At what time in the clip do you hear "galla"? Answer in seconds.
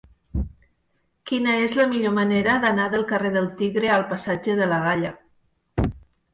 4.89-5.17